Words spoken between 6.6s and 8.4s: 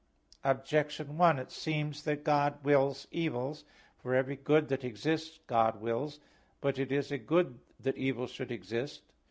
it is a good that evil